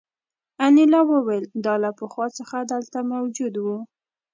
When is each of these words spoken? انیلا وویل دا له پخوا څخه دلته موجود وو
انیلا 0.65 1.01
وویل 1.05 1.45
دا 1.65 1.73
له 1.83 1.89
پخوا 1.99 2.27
څخه 2.37 2.57
دلته 2.71 2.97
موجود 3.11 3.53
وو 3.63 3.77